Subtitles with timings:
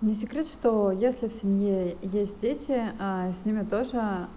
[0.00, 4.28] Не секрет, что если в семье есть дети, а, с ними тоже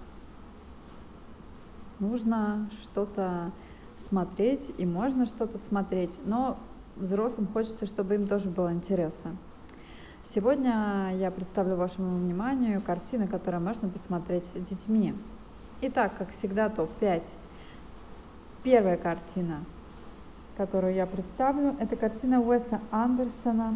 [2.00, 3.52] нужно что-то
[3.96, 6.58] смотреть, и можно что-то смотреть, но
[6.96, 9.38] взрослым хочется, чтобы им тоже было интересно.
[10.24, 15.14] Сегодня я представлю вашему вниманию картины, которые можно посмотреть с детьми.
[15.82, 17.28] Итак, как всегда, топ-5.
[18.64, 19.64] Первая картина,
[20.57, 23.75] которую я представлю, это картина Уэса Андерсона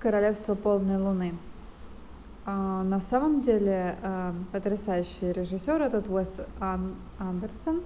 [0.00, 1.34] Королевство полной луны.
[2.46, 7.82] А, на самом деле а, потрясающий режиссер этот Уэс Ан Андерсон,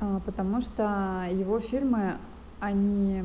[0.00, 2.14] а, потому что его фильмы,
[2.60, 3.24] они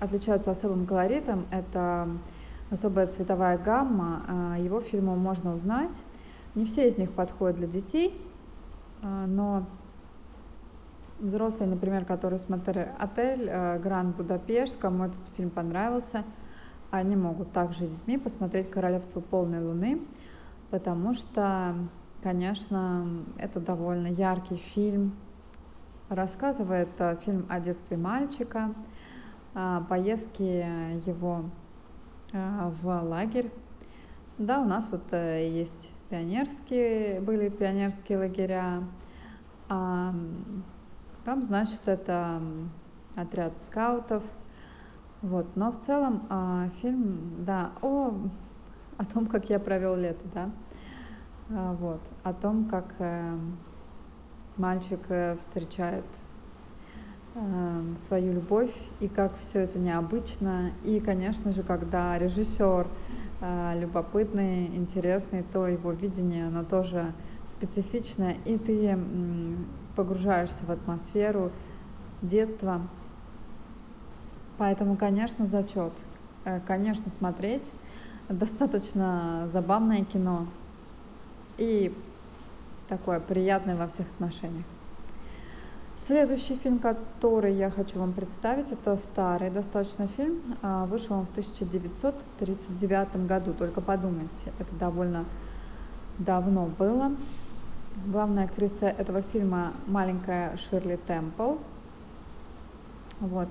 [0.00, 2.08] отличаются особым колоритом, это
[2.70, 6.00] особая цветовая гамма, его фильмы можно узнать.
[6.54, 8.18] Не все из них подходят для детей,
[9.02, 9.66] но
[11.18, 16.24] взрослые, например, которые смотрели «Отель», э, «Гранд Будапешт», кому этот фильм понравился,
[16.90, 20.00] они могут также с детьми посмотреть «Королевство полной луны»,
[20.70, 21.74] потому что,
[22.22, 25.16] конечно, это довольно яркий фильм.
[26.08, 28.74] Рассказывает э, фильм о детстве мальчика,
[29.54, 31.50] о поездке его
[32.32, 33.50] э, в лагерь.
[34.38, 38.84] Да, у нас вот есть пионерские, были пионерские лагеря,
[41.28, 42.40] там, значит, это
[43.14, 44.22] отряд скаутов.
[45.20, 45.46] Вот.
[45.56, 48.14] Но в целом а, фильм, да, о,
[48.96, 50.50] о том, как я провел лето, да.
[51.50, 52.00] А, вот.
[52.22, 53.36] О том, как э,
[54.56, 56.06] мальчик э, встречает
[57.34, 60.70] э, свою любовь и как все это необычно.
[60.82, 62.86] И, конечно же, когда режиссер
[63.42, 67.12] э, любопытный, интересный, то его видение, оно тоже
[67.46, 68.96] специфичное, и ты
[69.98, 71.50] погружаешься в атмосферу
[72.22, 72.80] детства.
[74.56, 75.92] Поэтому, конечно, зачет.
[76.44, 77.68] Э, конечно, смотреть.
[78.28, 80.46] Достаточно забавное кино.
[81.56, 81.92] И
[82.88, 84.64] такое приятное во всех отношениях.
[86.06, 90.40] Следующий фильм, который я хочу вам представить, это старый достаточно фильм.
[90.62, 93.52] А, вышел он в 1939 году.
[93.52, 95.24] Только подумайте, это довольно
[96.20, 97.10] давно было.
[98.06, 101.56] Главная актриса этого фильма маленькая Ширли Темпл.
[103.20, 103.48] Вот.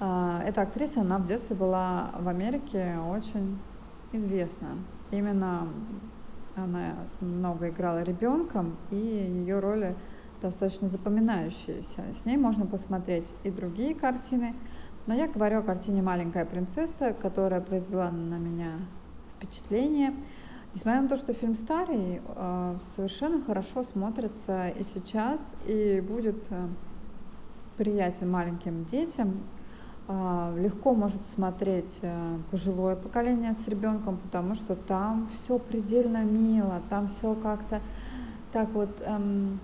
[0.00, 3.58] А, эта актриса, она в детстве была в Америке очень
[4.12, 4.68] известна.
[5.10, 5.68] Именно
[6.56, 9.94] она много играла ребенком, и ее роли
[10.42, 12.02] достаточно запоминающиеся.
[12.20, 14.54] С ней можно посмотреть и другие картины,
[15.06, 18.72] но я говорю о картине «Маленькая принцесса», которая произвела на меня
[19.38, 20.12] впечатление–
[20.74, 26.66] Несмотря на то, что фильм старый, э, совершенно хорошо смотрится и сейчас, и будет э,
[27.78, 29.38] приятен маленьким детям.
[30.08, 32.00] Э, легко может смотреть
[32.50, 37.80] пожилое поколение с ребенком, потому что там все предельно мило, там все как-то
[38.52, 39.58] так вот эм,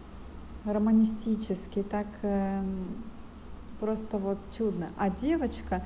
[0.65, 2.87] романистически, так эм,
[3.79, 4.89] просто вот чудно.
[4.97, 5.83] А девочка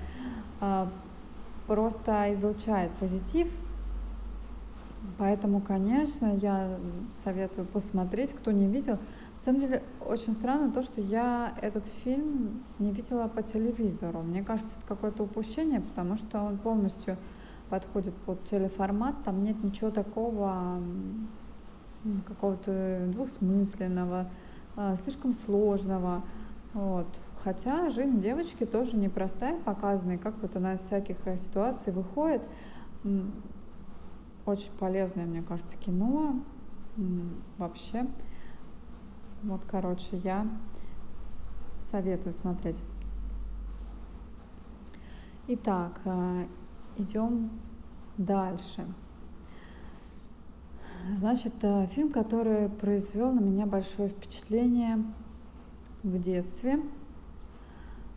[1.68, 3.48] просто излучает позитив,
[5.18, 6.78] Поэтому, конечно, я
[7.12, 8.94] советую посмотреть, кто не видел.
[8.94, 14.20] На самом деле, очень странно то, что я этот фильм не видела по телевизору.
[14.22, 17.16] Мне кажется, это какое-то упущение, потому что он полностью
[17.70, 19.22] подходит под телеформат.
[19.24, 20.80] Там нет ничего такого
[22.26, 24.30] какого-то двусмысленного,
[24.76, 26.22] а, слишком сложного.
[26.74, 27.06] Вот.
[27.42, 32.42] Хотя жизнь девочки тоже непростая показана, и как вот она из всяких ситуаций выходит.
[34.48, 36.40] Очень полезное, мне кажется, кино.
[37.58, 38.06] Вообще.
[39.42, 40.46] Вот, короче, я
[41.78, 42.80] советую смотреть.
[45.48, 46.46] Итак, э,
[46.96, 47.50] идем
[48.16, 48.86] дальше.
[51.14, 55.04] Значит, э, фильм, который произвел на меня большое впечатление
[56.02, 56.80] в детстве,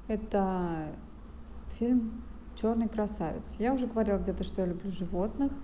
[0.08, 0.96] это
[1.78, 2.24] фильм
[2.56, 3.58] «Черный красавец».
[3.59, 5.51] Я уже говорила где-то, что я люблю животных–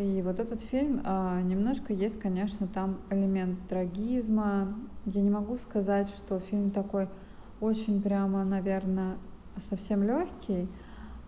[0.00, 4.74] и вот этот фильм, а, немножко есть, конечно, там элемент трагизма.
[5.04, 7.06] Я не могу сказать, что фильм такой
[7.60, 9.18] очень прямо, наверное,
[9.58, 10.68] совсем легкий.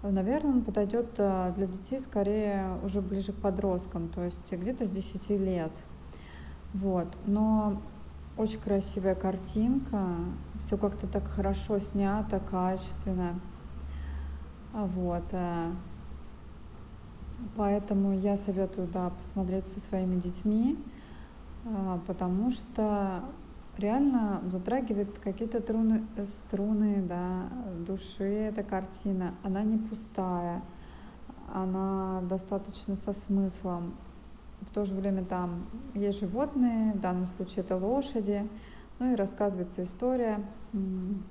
[0.03, 4.91] Наверное, он подойдет а, для детей скорее уже ближе к подросткам, то есть где-то с
[4.91, 5.73] 10 лет.
[6.73, 7.09] Вот.
[7.27, 7.83] Но
[8.39, 10.07] очень красивая картинка,
[10.59, 13.39] все как-то так хорошо снято, качественно.
[14.73, 15.25] Вот.
[17.57, 20.79] Поэтому я советую, да, посмотреть со своими детьми,
[21.65, 23.23] а, потому что
[23.79, 27.49] реально затрагивает какие-то струны, струны да,
[27.87, 29.35] души эта картина.
[29.43, 30.63] Она не пустая.
[31.53, 33.95] она достаточно со смыслом.
[34.63, 38.49] В то же время там есть животные, в данном случае это лошади,
[38.99, 40.39] ну и рассказывается история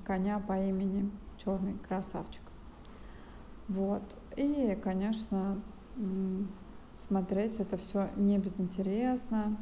[0.05, 1.09] коня по имени
[1.43, 2.41] Черный красавчик.
[3.67, 4.03] Вот.
[4.35, 5.59] И, конечно,
[6.95, 9.57] смотреть это все не безинтересно.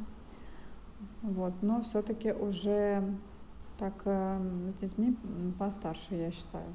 [1.22, 1.54] Вот.
[1.62, 3.02] Но все-таки уже
[3.78, 5.16] так э, с детьми
[5.58, 6.72] постарше, я считаю.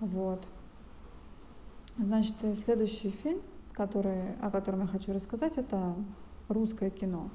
[0.00, 0.44] Вот.
[1.96, 3.40] Значит, следующий фильм,
[3.72, 5.94] который, о котором я хочу рассказать, это
[6.48, 7.30] русское кино.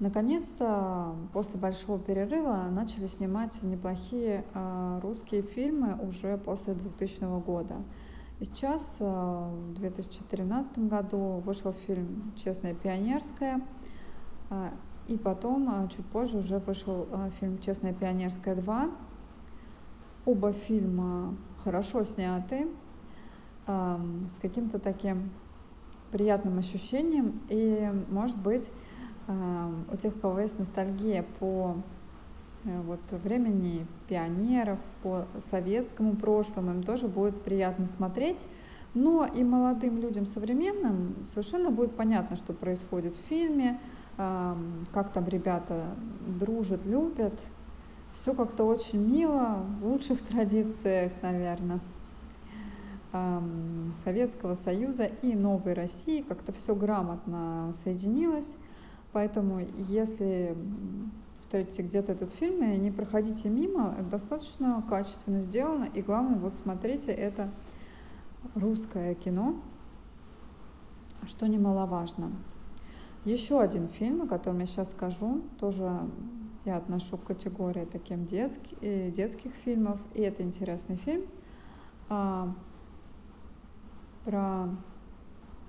[0.00, 7.76] Наконец-то, после большого перерыва, начали снимать неплохие э, русские фильмы уже после 2000 года.
[8.44, 13.62] Сейчас, э, в 2013 году, вышел фильм «Честная пионерская»,
[14.50, 14.68] э,
[15.08, 17.06] и потом, э, чуть позже, уже вышел
[17.40, 18.90] фильм «Честная пионерская 2».
[20.26, 22.68] Оба фильма хорошо сняты,
[23.66, 23.98] э,
[24.28, 25.30] с каким-то таким
[26.12, 28.70] приятным ощущением, и, может быть,
[29.26, 31.76] у тех, у кого есть ностальгия по
[32.64, 38.44] вот, времени пионеров, по советскому прошлому, им тоже будет приятно смотреть.
[38.94, 43.80] Но и молодым людям современным совершенно будет понятно, что происходит в фильме,
[44.16, 45.88] как там ребята
[46.38, 47.34] дружат, любят.
[48.14, 51.80] Все как-то очень мило, в лучших традициях, наверное,
[54.04, 56.22] Советского Союза и Новой России.
[56.22, 58.56] Как-то все грамотно соединилось.
[59.12, 60.56] Поэтому, если
[61.44, 65.84] встретите где-то этот фильм, не проходите мимо, достаточно качественно сделано.
[65.92, 67.50] И главное, вот смотрите, это
[68.54, 69.56] русское кино,
[71.26, 72.32] что немаловажно.
[73.26, 76.08] Еще один фильм, о котором я сейчас скажу, тоже
[76.64, 80.00] я отношу к категории таким детских, э, детских фильмов.
[80.14, 81.24] И это интересный фильм
[82.08, 82.54] а,
[84.24, 84.70] про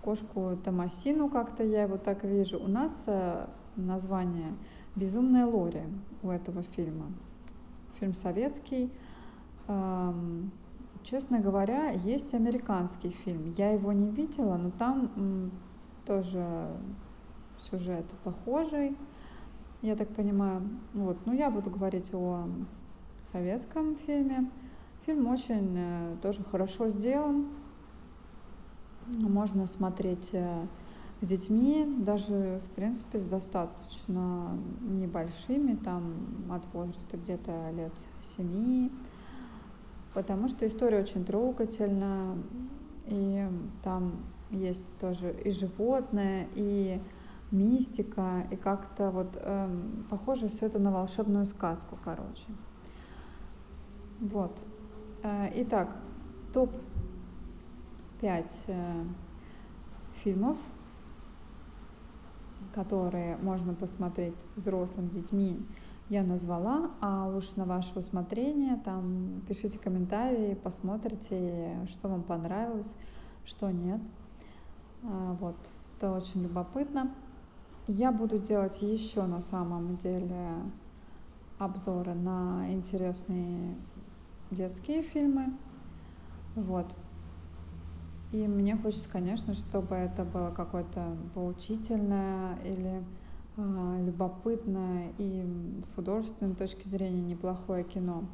[0.01, 2.63] кошку Томасину как-то я его так вижу.
[2.63, 3.45] У нас э,
[3.75, 4.54] название
[4.95, 5.83] «Безумная Лори»
[6.24, 7.06] у этого фильма.
[8.00, 8.89] Фильм советский.
[11.03, 13.53] Честно говоря, есть американский фильм.
[13.57, 15.51] Я его не видела, но там
[16.06, 16.68] тоже
[17.57, 18.97] сюжет похожий,
[19.81, 20.68] я так понимаю.
[20.94, 21.18] Вот.
[21.25, 22.48] Но я буду говорить о
[23.24, 24.50] советском фильме.
[25.06, 27.45] Фильм очень э, тоже хорошо сделан,
[29.07, 30.65] можно смотреть э,
[31.21, 36.13] с детьми, даже, в принципе, с достаточно небольшими, там,
[36.50, 37.94] от возраста где-то лет
[38.35, 38.91] семи,
[40.13, 42.38] потому что история очень трогательная,
[43.06, 43.47] и
[43.83, 44.13] там
[44.51, 47.00] есть тоже и животное, и
[47.51, 49.69] мистика, и как-то вот э,
[50.09, 52.45] похоже все это на волшебную сказку, короче.
[54.19, 54.57] Вот.
[55.23, 55.95] Э, итак,
[56.53, 56.71] топ
[58.21, 59.03] 5 э,
[60.23, 60.57] фильмов,
[62.75, 65.66] которые можно посмотреть взрослым детьми,
[66.10, 72.94] я назвала, а уж на ваше усмотрение там пишите комментарии, посмотрите, что вам понравилось,
[73.45, 74.01] что нет.
[75.04, 75.56] А, вот,
[75.98, 77.12] это очень любопытно.
[77.88, 80.50] Я буду делать еще на самом деле
[81.57, 83.75] обзоры на интересные
[84.51, 85.54] детские фильмы.
[86.56, 86.88] Вот.
[88.35, 93.01] И мне хочется, конечно, чтобы это было какое-то поучительное или
[93.55, 98.25] э, любопытное и с художественной точки зрения неплохое кино.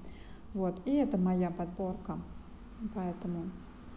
[0.56, 0.82] Вот.
[0.88, 2.18] И это моя подборка.
[2.96, 3.52] Поэтому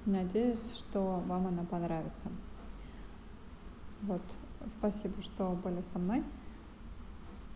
[0.04, 2.26] надеюсь, что вам она понравится.
[4.02, 4.22] Вот.
[4.66, 6.22] Спасибо, что были со мной.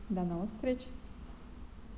[0.09, 0.89] До новых встреч!